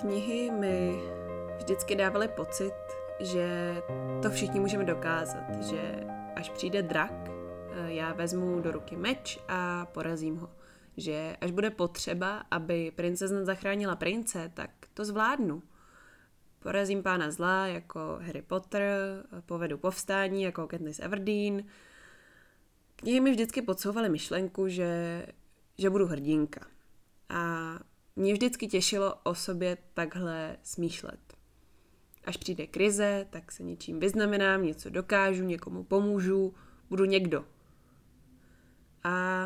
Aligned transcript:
Knihy 0.00 0.50
mi 0.50 1.00
vždycky 1.56 1.96
dávaly 1.96 2.28
pocit, 2.28 2.74
že 3.20 3.76
to 4.22 4.30
všichni 4.30 4.60
můžeme 4.60 4.84
dokázat, 4.84 5.62
že 5.64 6.06
až 6.36 6.50
přijde 6.50 6.82
drak, 6.82 7.12
eh, 7.28 7.92
já 7.92 8.12
vezmu 8.12 8.60
do 8.60 8.70
ruky 8.70 8.96
meč 8.96 9.38
a 9.48 9.86
porazím 9.86 10.36
ho. 10.36 10.50
Že 10.96 11.36
až 11.40 11.50
bude 11.50 11.70
potřeba, 11.70 12.42
aby 12.50 12.90
princezna 12.90 13.44
zachránila 13.44 13.96
prince, 13.96 14.50
tak 14.54 14.70
to 14.94 15.04
zvládnu. 15.04 15.62
Porazím 16.58 17.02
pána 17.02 17.30
zla 17.30 17.66
jako 17.66 18.18
Harry 18.22 18.42
Potter, 18.42 18.82
povedu 19.46 19.78
povstání 19.78 20.42
jako 20.42 20.66
Katniss 20.66 20.98
Everdeen. 20.98 21.64
Knihy 22.96 23.20
mi 23.20 23.30
vždycky 23.30 23.62
podsouvaly 23.62 24.08
myšlenku, 24.08 24.68
že, 24.68 25.26
že 25.78 25.90
budu 25.90 26.06
hrdinka. 26.06 26.66
A 27.28 27.74
mě 28.18 28.32
vždycky 28.32 28.66
těšilo 28.66 29.14
o 29.22 29.34
sobě 29.34 29.78
takhle 29.94 30.56
smýšlet. 30.62 31.20
Až 32.24 32.36
přijde 32.36 32.66
krize, 32.66 33.26
tak 33.30 33.52
se 33.52 33.62
něčím 33.62 34.00
vyznamenám, 34.00 34.62
něco 34.62 34.90
dokážu, 34.90 35.44
někomu 35.44 35.84
pomůžu, 35.84 36.54
budu 36.88 37.04
někdo. 37.04 37.44
A 39.04 39.44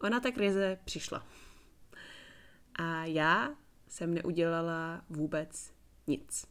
ona 0.00 0.20
ta 0.20 0.30
krize 0.30 0.78
přišla. 0.84 1.26
A 2.74 3.04
já 3.04 3.54
jsem 3.88 4.14
neudělala 4.14 5.04
vůbec 5.08 5.72
nic. 6.06 6.46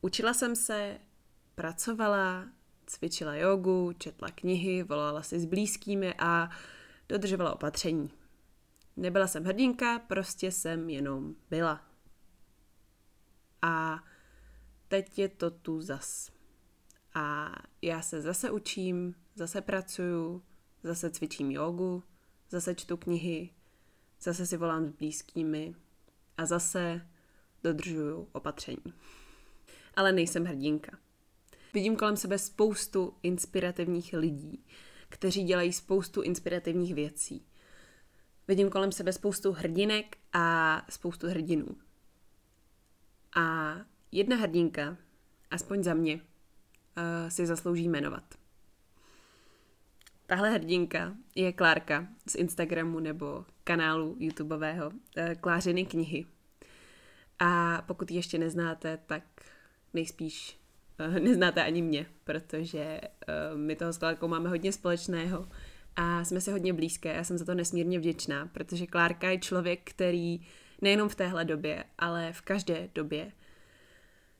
Učila 0.00 0.34
jsem 0.34 0.56
se, 0.56 0.98
pracovala, 1.54 2.48
cvičila 2.86 3.34
jogu, 3.34 3.92
četla 3.98 4.28
knihy, 4.30 4.82
volala 4.82 5.22
si 5.22 5.40
s 5.40 5.44
blízkými 5.44 6.14
a 6.18 6.50
dodržovala 7.08 7.52
opatření. 7.52 8.10
Nebyla 8.98 9.26
jsem 9.26 9.44
hrdinka, 9.44 9.98
prostě 9.98 10.52
jsem 10.52 10.90
jenom 10.90 11.34
byla. 11.50 11.84
A 13.62 14.04
teď 14.88 15.18
je 15.18 15.28
to 15.28 15.50
tu 15.50 15.80
zas. 15.80 16.32
A 17.14 17.54
já 17.82 18.02
se 18.02 18.20
zase 18.20 18.50
učím, 18.50 19.14
zase 19.34 19.60
pracuju, 19.60 20.42
zase 20.82 21.10
cvičím 21.10 21.50
jogu, 21.50 22.02
zase 22.50 22.74
čtu 22.74 22.96
knihy, 22.96 23.50
zase 24.20 24.46
si 24.46 24.56
volám 24.56 24.86
s 24.86 24.92
blízkými 24.92 25.74
a 26.36 26.46
zase 26.46 27.08
dodržuju 27.62 28.28
opatření. 28.32 28.94
Ale 29.94 30.12
nejsem 30.12 30.44
hrdinka. 30.44 30.98
Vidím 31.74 31.96
kolem 31.96 32.16
sebe 32.16 32.38
spoustu 32.38 33.14
inspirativních 33.22 34.12
lidí, 34.12 34.64
kteří 35.08 35.44
dělají 35.44 35.72
spoustu 35.72 36.22
inspirativních 36.22 36.94
věcí. 36.94 37.46
Vidím 38.48 38.70
kolem 38.70 38.92
sebe 38.92 39.12
spoustu 39.12 39.52
hrdinek 39.52 40.16
a 40.32 40.82
spoustu 40.90 41.28
hrdinů. 41.28 41.66
A 43.36 43.76
jedna 44.12 44.36
hrdinka, 44.36 44.96
aspoň 45.50 45.82
za 45.82 45.94
mě, 45.94 46.14
uh, 46.14 47.28
si 47.28 47.46
zaslouží 47.46 47.88
jmenovat. 47.88 48.34
Tahle 50.26 50.50
hrdinka 50.50 51.14
je 51.34 51.52
Klárka 51.52 52.08
z 52.28 52.34
Instagramu 52.34 53.00
nebo 53.00 53.44
kanálu 53.64 54.16
YouTubeového 54.18 54.90
uh, 54.90 55.34
Klářiny 55.40 55.86
knihy. 55.86 56.26
A 57.38 57.82
pokud 57.86 58.10
ji 58.10 58.16
ještě 58.16 58.38
neznáte, 58.38 58.98
tak 59.06 59.22
nejspíš 59.94 60.58
uh, 61.08 61.18
neznáte 61.18 61.64
ani 61.64 61.82
mě, 61.82 62.06
protože 62.24 63.00
my 63.56 63.76
toho 63.76 63.92
s 63.92 63.98
Klárkou 63.98 64.28
máme 64.28 64.48
hodně 64.48 64.72
společného 64.72 65.48
a 66.00 66.24
jsme 66.24 66.40
si 66.40 66.50
hodně 66.50 66.72
blízké. 66.72 67.14
Já 67.14 67.24
jsem 67.24 67.38
za 67.38 67.44
to 67.44 67.54
nesmírně 67.54 67.98
vděčná, 67.98 68.46
protože 68.46 68.86
Klárka 68.86 69.30
je 69.30 69.38
člověk, 69.38 69.80
který 69.84 70.40
nejenom 70.82 71.08
v 71.08 71.14
téhle 71.14 71.44
době, 71.44 71.84
ale 71.98 72.32
v 72.32 72.40
každé 72.40 72.88
době 72.94 73.32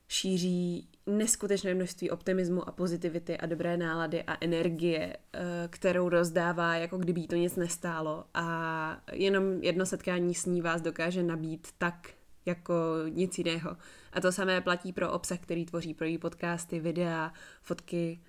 šíří 0.07 0.87
neskutečné 1.05 1.73
množství 1.73 2.09
optimismu 2.09 2.69
a 2.69 2.71
pozitivity 2.71 3.37
a 3.37 3.45
dobré 3.45 3.77
nálady 3.77 4.23
a 4.23 4.37
energie, 4.41 5.17
eh, 5.33 5.39
kterou 5.69 6.09
rozdává, 6.09 6.75
jako 6.75 6.97
kdyby 6.97 7.27
to 7.27 7.35
nic 7.35 7.55
nestálo. 7.55 8.25
A 8.33 9.01
jenom 9.11 9.63
jedno 9.63 9.85
setkání 9.85 10.35
s 10.35 10.45
ní 10.45 10.61
vás 10.61 10.81
dokáže 10.81 11.23
nabít 11.23 11.67
tak, 11.77 12.09
jako 12.45 12.73
nic 13.09 13.37
jiného. 13.37 13.77
A 14.13 14.21
to 14.21 14.31
samé 14.31 14.61
platí 14.61 14.93
pro 14.93 15.11
obsah, 15.11 15.39
který 15.39 15.65
tvoří 15.65 15.93
pro 15.93 16.05
její 16.05 16.17
podcasty, 16.17 16.79
videa, 16.79 17.33
fotky, 17.61 18.19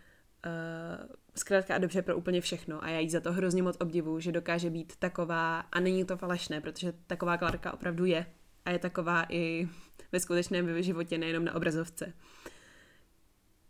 uh, 0.47 1.07
zkrátka 1.37 1.75
a 1.75 1.79
dobře 1.79 2.03
pro 2.03 2.17
úplně 2.17 2.41
všechno. 2.41 2.85
A 2.85 2.89
já 2.89 2.99
jí 2.99 3.11
za 3.11 3.21
to 3.21 3.33
hrozně 3.33 3.63
moc 3.63 3.77
obdivu, 3.81 4.21
že 4.21 4.33
dokáže 4.33 4.71
být 4.71 4.97
taková, 4.97 5.61
a 5.61 5.81
není 5.81 6.05
to 6.05 6.17
falešné, 6.17 6.61
protože 6.61 6.93
taková 7.07 7.37
Klárka 7.37 7.75
opravdu 7.75 8.05
je. 8.05 8.27
A 8.65 8.71
je 8.71 8.79
taková 8.79 9.27
i 9.29 9.69
ve 10.13 10.21
skutečném 10.21 10.83
životě, 10.83 11.19
nejenom 11.19 11.45
na 11.45 11.55
obrazovce. 11.55 12.13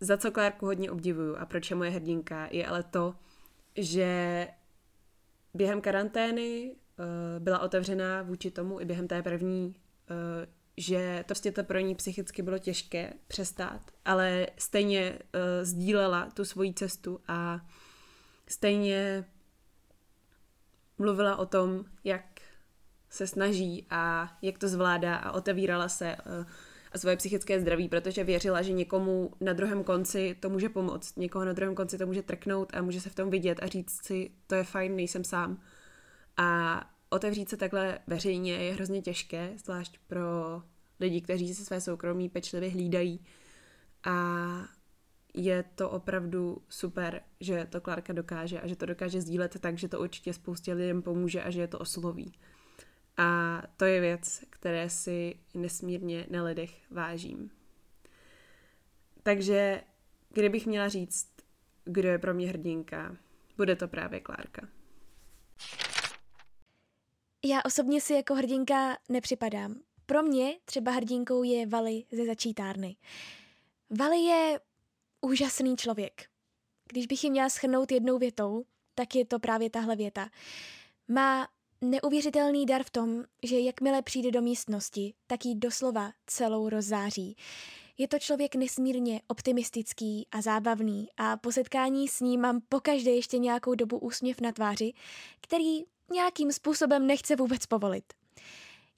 Za 0.01 0.17
co 0.17 0.31
Klárku 0.31 0.67
hodně 0.67 0.91
obdivuju 0.91 1.37
a 1.37 1.47
proč 1.47 1.71
je 1.71 1.77
moje 1.77 1.91
hrdinka, 1.91 2.49
je 2.51 2.67
ale 2.67 2.83
to, 2.83 3.15
že 3.77 4.49
během 5.55 5.81
karantény 5.81 6.71
uh, 6.99 7.05
byla 7.39 7.59
otevřená 7.59 8.23
vůči 8.23 8.51
tomu 8.51 8.81
i 8.81 8.85
během 8.85 9.09
té 9.09 9.23
první, 9.23 9.67
uh, 9.67 10.17
že 10.77 11.19
to 11.19 11.27
prostě 11.27 11.53
to 11.53 11.65
pro 11.65 11.79
ní 11.79 11.95
psychicky 11.95 12.43
bylo 12.43 12.59
těžké 12.59 13.13
přestát, 13.29 13.91
ale 14.05 14.47
stejně 14.59 15.13
uh, 15.13 15.41
sdílela 15.63 16.31
tu 16.35 16.45
svoji 16.45 16.75
cestu 16.75 17.21
a 17.29 17.67
stejně 18.49 19.25
mluvila 20.99 21.37
o 21.37 21.47
tom, 21.47 21.85
jak 22.05 22.25
se 23.11 23.27
snaží 23.27 23.87
a 23.91 24.33
jak 24.43 24.59
to 24.59 24.69
zvládá 24.69 25.17
a 25.17 25.33
otevírala 25.33 25.89
se 25.89 26.17
uh, 26.17 26.47
a 26.93 26.99
svoje 26.99 27.17
psychické 27.17 27.61
zdraví, 27.61 27.89
protože 27.89 28.25
věřila, 28.25 28.63
že 28.63 28.73
někomu 28.73 29.31
na 29.41 29.53
druhém 29.53 29.85
konci 29.85 30.37
to 30.41 30.51
může 30.51 30.69
pomoct, 30.69 31.17
někoho 31.17 31.45
na 31.45 31.53
druhém 31.53 31.75
konci 31.75 31.99
to 31.99 32.07
může 32.07 32.23
trknout 32.23 32.75
a 32.75 32.83
může 32.83 33.01
se 33.01 33.11
v 33.11 33.15
tom 33.15 33.31
vidět 33.31 33.59
a 33.63 33.67
říct 33.67 34.07
si, 34.07 34.31
to 34.47 34.55
je 34.55 34.65
fajn, 34.65 34.97
nejsem 34.97 35.25
sám. 35.25 35.61
A 36.37 36.81
otevřít 37.11 37.49
se 37.49 37.57
takhle 37.57 37.99
veřejně 38.07 38.53
je 38.53 38.75
hrozně 38.75 39.03
těžké, 39.03 39.53
zvlášť 39.57 39.99
pro 40.07 40.63
lidi, 41.01 41.21
kteří 41.21 41.55
si 41.55 41.65
své 41.65 41.81
soukromí 41.81 42.29
pečlivě 42.29 42.71
hlídají. 42.71 43.21
A 44.05 44.15
je 45.35 45.65
to 45.75 45.91
opravdu 45.91 46.63
super, 46.69 47.23
že 47.41 47.67
to 47.71 47.81
Klárka 47.81 48.13
dokáže 48.13 48.61
a 48.61 48.67
že 48.67 48.77
to 48.77 48.87
dokáže 48.87 49.21
sdílet 49.21 49.61
tak, 49.61 49.79
že 49.79 49.89
to 49.89 50.01
určitě 50.01 50.33
spoustě 50.33 50.73
lidem 50.73 51.03
pomůže 51.03 51.43
a 51.43 51.51
že 51.51 51.61
je 51.61 51.69
to 51.69 51.79
osloví. 51.79 52.33
A 53.17 53.63
to 53.77 53.85
je 53.85 54.01
věc, 54.01 54.45
které 54.51 54.91
si 54.91 55.35
nesmírně 55.55 56.27
na 56.31 56.43
lidech 56.43 56.91
vážím. 56.91 57.51
Takže 59.23 59.83
kdybych 60.31 60.67
měla 60.67 60.89
říct, 60.89 61.29
kdo 61.85 62.09
je 62.09 62.19
pro 62.19 62.35
mě 62.35 62.49
hrdinka, 62.49 63.17
bude 63.57 63.77
to 63.77 63.89
právě 63.89 64.21
Klárka. 64.21 64.69
Já 67.45 67.61
osobně 67.65 68.01
si 68.01 68.13
jako 68.13 68.35
hrdinka 68.35 68.99
nepřipadám. 69.09 69.75
Pro 70.07 70.23
mě 70.23 70.57
třeba 70.65 70.93
hrdinkou 70.93 71.43
je 71.43 71.67
Vali 71.67 72.05
ze 72.13 72.27
začítárny. 72.27 72.97
Vali 73.91 74.19
je 74.19 74.61
úžasný 75.21 75.77
člověk. 75.77 76.29
Když 76.89 77.07
bych 77.07 77.25
ji 77.25 77.31
měla 77.31 77.49
schrnout 77.49 77.93
jednou 77.93 78.19
větou, 78.19 78.65
tak 78.95 79.15
je 79.15 79.25
to 79.25 79.39
právě 79.39 79.71
tahle 79.71 79.97
věta. 79.97 80.31
Má 81.09 81.49
neuvěřitelný 81.81 82.67
dar 82.67 82.83
v 82.83 82.91
tom, 82.91 83.25
že 83.43 83.61
jakmile 83.61 84.03
přijde 84.03 84.31
do 84.31 84.43
místnosti, 84.43 85.15
tak 85.27 85.45
ji 85.45 85.55
doslova 85.55 86.13
celou 86.27 86.69
rozzáří. 86.69 87.37
Je 87.99 88.09
to 88.09 88.19
člověk 88.19 88.55
nesmírně 88.55 89.21
optimistický 89.29 90.29
a 90.33 90.41
zábavný 90.41 91.09
a 91.17 91.37
po 91.37 91.53
setkání 91.53 92.09
s 92.09 92.21
ním 92.21 92.41
mám 92.41 92.61
pokaždé 92.69 93.11
ještě 93.11 93.39
nějakou 93.39 93.75
dobu 93.75 93.99
úsměv 93.99 94.41
na 94.41 94.53
tváři, 94.53 94.93
který 95.41 95.85
nějakým 96.11 96.53
způsobem 96.53 97.07
nechce 97.07 97.37
vůbec 97.37 97.67
povolit. 97.67 98.05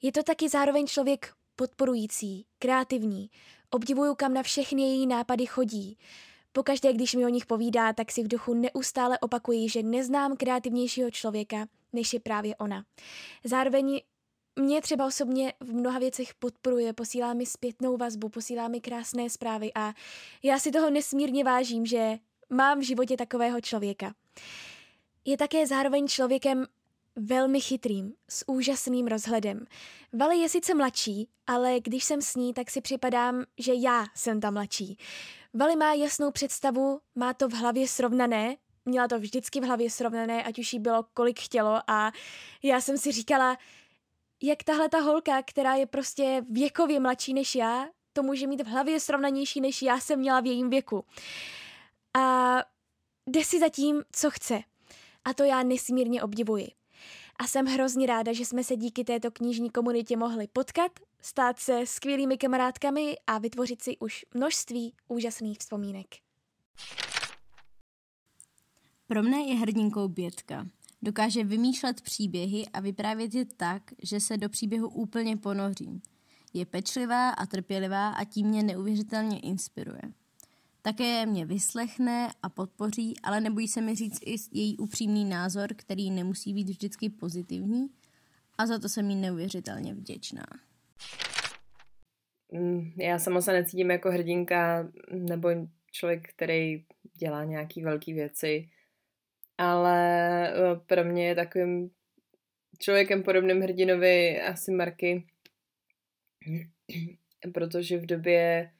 Je 0.02 0.12
to 0.12 0.22
taky 0.22 0.48
zároveň 0.48 0.86
člověk 0.86 1.32
podporující, 1.56 2.46
kreativní, 2.58 3.30
obdivuju, 3.70 4.14
kam 4.14 4.34
na 4.34 4.42
všechny 4.42 4.82
její 4.82 5.06
nápady 5.06 5.46
chodí. 5.46 5.98
Pokaždé, 6.52 6.92
když 6.92 7.14
mi 7.14 7.26
o 7.26 7.28
nich 7.28 7.46
povídá, 7.46 7.92
tak 7.92 8.12
si 8.12 8.22
v 8.22 8.28
duchu 8.28 8.54
neustále 8.54 9.18
opakuji, 9.18 9.68
že 9.68 9.82
neznám 9.82 10.36
kreativnějšího 10.36 11.10
člověka, 11.10 11.66
než 11.92 12.12
je 12.12 12.20
právě 12.20 12.56
ona. 12.56 12.84
Zároveň 13.44 14.00
mě 14.56 14.80
třeba 14.80 15.06
osobně 15.06 15.52
v 15.60 15.72
mnoha 15.74 15.98
věcech 15.98 16.34
podporuje, 16.34 16.92
posílá 16.92 17.34
mi 17.34 17.46
zpětnou 17.46 17.96
vazbu, 17.96 18.28
posílá 18.28 18.68
mi 18.68 18.80
krásné 18.80 19.30
zprávy 19.30 19.70
a 19.74 19.92
já 20.42 20.58
si 20.58 20.70
toho 20.70 20.90
nesmírně 20.90 21.44
vážím, 21.44 21.86
že 21.86 22.18
mám 22.50 22.80
v 22.80 22.82
životě 22.82 23.16
takového 23.16 23.60
člověka. 23.60 24.14
Je 25.24 25.36
také 25.36 25.66
zároveň 25.66 26.08
člověkem 26.08 26.66
velmi 27.16 27.60
chytrým, 27.60 28.14
s 28.30 28.48
úžasným 28.48 29.06
rozhledem. 29.06 29.66
Vali 30.12 30.38
je 30.38 30.48
sice 30.48 30.74
mladší, 30.74 31.28
ale 31.46 31.80
když 31.80 32.04
jsem 32.04 32.22
s 32.22 32.34
ní, 32.34 32.54
tak 32.54 32.70
si 32.70 32.80
připadám, 32.80 33.44
že 33.58 33.74
já 33.74 34.06
jsem 34.14 34.40
ta 34.40 34.50
mladší. 34.50 34.98
Vali 35.54 35.76
má 35.76 35.94
jasnou 35.94 36.30
představu, 36.30 37.00
má 37.14 37.34
to 37.34 37.48
v 37.48 37.52
hlavě 37.52 37.88
srovnané, 37.88 38.56
měla 38.84 39.08
to 39.08 39.18
vždycky 39.18 39.60
v 39.60 39.64
hlavě 39.64 39.90
srovnané, 39.90 40.44
ať 40.44 40.58
už 40.58 40.72
jí 40.72 40.78
bylo 40.78 41.04
kolik 41.14 41.40
chtělo 41.40 41.80
a 41.86 42.12
já 42.62 42.80
jsem 42.80 42.98
si 42.98 43.12
říkala, 43.12 43.58
jak 44.42 44.62
tahle 44.62 44.88
ta 44.88 44.98
holka, 44.98 45.42
která 45.42 45.74
je 45.74 45.86
prostě 45.86 46.42
věkově 46.50 47.00
mladší 47.00 47.34
než 47.34 47.54
já, 47.54 47.88
to 48.12 48.22
může 48.22 48.46
mít 48.46 48.60
v 48.60 48.66
hlavě 48.66 49.00
srovnanější, 49.00 49.60
než 49.60 49.82
já 49.82 50.00
jsem 50.00 50.18
měla 50.18 50.40
v 50.40 50.46
jejím 50.46 50.70
věku. 50.70 51.04
A 52.14 52.58
jde 53.26 53.44
si 53.44 53.60
za 53.60 53.68
tím, 53.68 54.02
co 54.12 54.30
chce. 54.30 54.60
A 55.24 55.34
to 55.34 55.44
já 55.44 55.62
nesmírně 55.62 56.22
obdivuji. 56.22 56.68
A 57.36 57.46
jsem 57.46 57.66
hrozně 57.66 58.06
ráda, 58.06 58.32
že 58.32 58.44
jsme 58.44 58.64
se 58.64 58.76
díky 58.76 59.04
této 59.04 59.30
knižní 59.30 59.70
komunitě 59.70 60.16
mohli 60.16 60.46
potkat, 60.46 60.92
stát 61.20 61.58
se 61.58 61.86
skvělými 61.86 62.38
kamarádkami 62.38 63.16
a 63.26 63.38
vytvořit 63.38 63.82
si 63.82 63.98
už 63.98 64.24
množství 64.34 64.94
úžasných 65.08 65.58
vzpomínek. 65.58 66.06
Pro 69.06 69.22
mne 69.22 69.38
je 69.38 69.54
hrdinkou 69.54 70.08
Bětka. 70.08 70.66
Dokáže 71.02 71.44
vymýšlet 71.44 72.00
příběhy 72.00 72.66
a 72.72 72.80
vyprávět 72.80 73.34
je 73.34 73.44
tak, 73.44 73.82
že 74.02 74.20
se 74.20 74.36
do 74.36 74.48
příběhu 74.48 74.88
úplně 74.88 75.36
ponořím. 75.36 76.02
Je 76.54 76.66
pečlivá 76.66 77.30
a 77.30 77.46
trpělivá 77.46 78.08
a 78.08 78.24
tím 78.24 78.46
mě 78.46 78.62
neuvěřitelně 78.62 79.40
inspiruje. 79.40 80.02
Také 80.84 81.26
mě 81.26 81.46
vyslechne 81.46 82.28
a 82.42 82.48
podpoří, 82.48 83.14
ale 83.22 83.40
nebojí 83.40 83.68
se 83.68 83.80
mi 83.80 83.94
říct 83.94 84.18
i 84.24 84.36
její 84.52 84.78
upřímný 84.78 85.24
názor, 85.24 85.68
který 85.76 86.10
nemusí 86.10 86.54
být 86.54 86.68
vždycky 86.68 87.10
pozitivní 87.10 87.88
a 88.58 88.66
za 88.66 88.78
to 88.78 88.88
jsem 88.88 89.10
jí 89.10 89.16
neuvěřitelně 89.16 89.94
vděčná. 89.94 90.46
Mm, 92.52 92.92
já 92.96 93.18
sama 93.18 93.40
se 93.40 93.52
necítím 93.52 93.90
jako 93.90 94.10
hrdinka 94.10 94.88
nebo 95.10 95.48
člověk, 95.92 96.28
který 96.28 96.84
dělá 97.14 97.44
nějaký 97.44 97.82
velké 97.82 98.14
věci, 98.14 98.68
ale 99.58 100.48
eh, 100.48 100.80
pro 100.86 101.04
mě 101.04 101.26
je 101.26 101.34
takovým 101.34 101.90
člověkem 102.78 103.22
podobným 103.22 103.60
hrdinovi 103.60 104.40
asi 104.40 104.70
Marky, 104.72 105.26
protože 107.54 107.98
v 107.98 108.06
době 108.06 108.70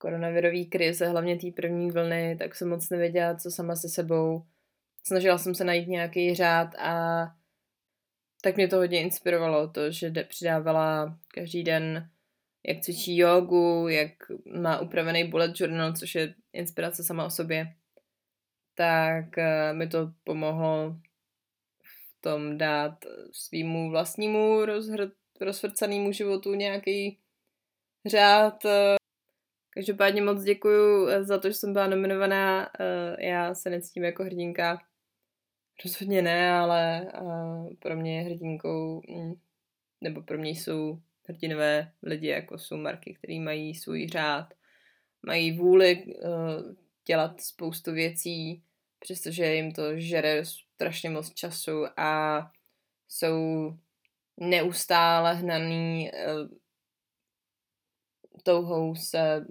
koronavirové 0.00 0.64
krize, 0.64 1.08
hlavně 1.08 1.36
té 1.36 1.46
první 1.56 1.90
vlny, 1.90 2.36
tak 2.38 2.54
jsem 2.54 2.68
moc 2.68 2.90
nevěděla, 2.90 3.34
co 3.34 3.50
sama 3.50 3.76
se 3.76 3.88
sebou. 3.88 4.42
Snažila 5.06 5.38
jsem 5.38 5.54
se 5.54 5.64
najít 5.64 5.88
nějaký 5.88 6.34
řád 6.34 6.74
a 6.78 7.22
tak 8.42 8.56
mě 8.56 8.68
to 8.68 8.76
hodně 8.76 9.00
inspirovalo, 9.02 9.68
to, 9.68 9.90
že 9.90 10.12
přidávala 10.28 11.18
každý 11.34 11.64
den, 11.64 12.10
jak 12.66 12.80
cvičí 12.80 13.16
jogu, 13.16 13.88
jak 13.88 14.12
má 14.60 14.80
upravený 14.80 15.24
bullet 15.24 15.60
journal, 15.60 15.92
což 15.92 16.14
je 16.14 16.34
inspirace 16.52 17.04
sama 17.04 17.24
o 17.24 17.30
sobě, 17.30 17.74
tak 18.74 19.38
eh, 19.38 19.72
mi 19.72 19.88
to 19.88 20.12
pomohlo 20.24 20.96
v 21.82 22.20
tom 22.20 22.58
dát 22.58 23.04
svýmu 23.32 23.90
vlastnímu 23.90 24.64
rozhr- 24.64 25.12
rozvrcanému 25.40 26.12
životu 26.12 26.54
nějaký 26.54 27.18
řád. 28.06 28.64
Každopádně 29.70 30.22
moc 30.22 30.42
děkuju 30.42 31.08
eh, 31.08 31.24
za 31.24 31.38
to, 31.38 31.48
že 31.48 31.54
jsem 31.54 31.72
byla 31.72 31.86
nominovaná. 31.86 32.70
Eh, 32.80 33.26
já 33.26 33.54
se 33.54 33.70
necítím 33.70 34.04
jako 34.04 34.24
hrdinka. 34.24 34.78
Rozhodně 35.84 36.22
ne, 36.22 36.52
ale 36.52 37.12
eh, 37.14 37.76
pro 37.78 37.96
mě 37.96 38.18
je 38.18 38.24
hrdinkou, 38.24 39.02
mm, 39.08 39.34
nebo 40.00 40.22
pro 40.22 40.38
mě 40.38 40.50
jsou 40.50 40.98
hrdinové 41.28 41.92
lidi, 42.02 42.26
jako 42.26 42.58
jsou 42.58 42.76
marky, 42.76 43.14
který 43.14 43.40
mají 43.40 43.74
svůj 43.74 44.08
řád, 44.08 44.54
mají 45.26 45.58
vůli 45.58 46.04
dělat 47.06 47.40
spoustu 47.40 47.92
věcí, 47.92 48.62
přestože 48.98 49.54
jim 49.54 49.72
to 49.72 49.98
žere 49.98 50.44
strašně 50.44 51.10
moc 51.10 51.34
času 51.34 51.86
a 51.96 52.40
jsou 53.08 53.72
neustále 54.36 55.34
hnaný 55.34 56.10
touhou 58.42 58.94
se 58.94 59.46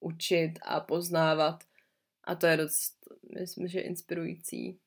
učit 0.00 0.58
a 0.62 0.80
poznávat. 0.80 1.64
A 2.24 2.34
to 2.34 2.46
je 2.46 2.56
dost, 2.56 2.94
myslím, 3.40 3.68
že 3.68 3.80
inspirující. 3.80 4.78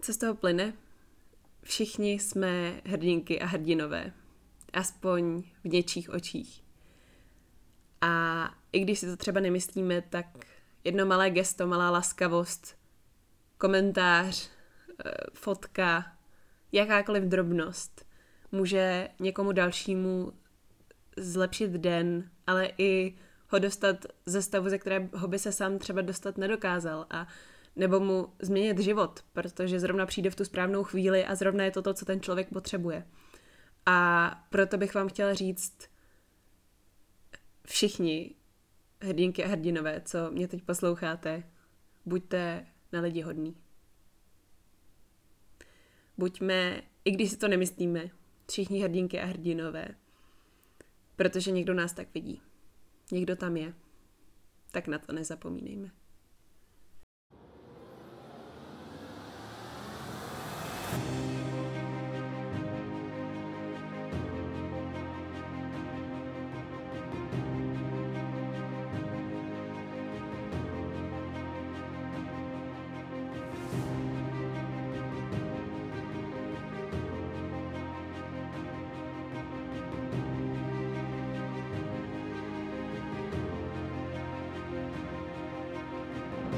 Co 0.00 0.12
z 0.12 0.16
toho 0.16 0.34
plyne? 0.34 0.72
Všichni 1.62 2.12
jsme 2.12 2.80
hrdinky 2.84 3.40
a 3.40 3.46
hrdinové. 3.46 4.12
Aspoň 4.72 5.42
v 5.64 5.68
něčích 5.68 6.10
očích. 6.10 6.64
A 8.00 8.44
i 8.72 8.80
když 8.80 8.98
si 8.98 9.06
to 9.06 9.16
třeba 9.16 9.40
nemyslíme, 9.40 10.02
tak 10.02 10.26
jedno 10.84 11.06
malé 11.06 11.30
gesto, 11.30 11.66
malá 11.66 11.90
laskavost, 11.90 12.78
komentář, 13.58 14.50
eh, 15.04 15.10
fotka, 15.34 16.16
jakákoliv 16.72 17.24
drobnost 17.24 18.05
může 18.52 19.08
někomu 19.20 19.52
dalšímu 19.52 20.32
zlepšit 21.16 21.70
den, 21.70 22.30
ale 22.46 22.70
i 22.78 23.14
ho 23.48 23.58
dostat 23.58 24.06
ze 24.26 24.42
stavu, 24.42 24.68
ze 24.68 24.78
kterého 24.78 25.28
by 25.28 25.38
se 25.38 25.52
sám 25.52 25.78
třeba 25.78 26.02
dostat 26.02 26.38
nedokázal 26.38 27.06
a 27.10 27.26
nebo 27.76 28.00
mu 28.00 28.32
změnit 28.42 28.78
život, 28.78 29.24
protože 29.32 29.80
zrovna 29.80 30.06
přijde 30.06 30.30
v 30.30 30.36
tu 30.36 30.44
správnou 30.44 30.84
chvíli 30.84 31.24
a 31.24 31.34
zrovna 31.34 31.64
je 31.64 31.70
to 31.70 31.82
to, 31.82 31.94
co 31.94 32.04
ten 32.04 32.20
člověk 32.20 32.48
potřebuje. 32.48 33.06
A 33.86 34.30
proto 34.50 34.78
bych 34.78 34.94
vám 34.94 35.08
chtěla 35.08 35.34
říct 35.34 35.78
všichni 37.66 38.34
hrdinky 39.00 39.44
a 39.44 39.48
hrdinové, 39.48 40.02
co 40.04 40.30
mě 40.30 40.48
teď 40.48 40.62
posloucháte, 40.62 41.42
buďte 42.06 42.66
na 42.92 43.00
lidi 43.00 43.20
hodní. 43.20 43.56
Buďme, 46.18 46.82
i 47.04 47.10
když 47.10 47.30
si 47.30 47.36
to 47.36 47.48
nemyslíme, 47.48 48.10
všichni 48.50 48.80
hrdinky 48.80 49.20
a 49.20 49.24
hrdinové. 49.24 49.88
Protože 51.16 51.50
někdo 51.50 51.74
nás 51.74 51.92
tak 51.92 52.14
vidí. 52.14 52.40
Někdo 53.12 53.36
tam 53.36 53.56
je. 53.56 53.74
Tak 54.70 54.86
na 54.86 54.98
to 54.98 55.12
nezapomínejme. 55.12 55.90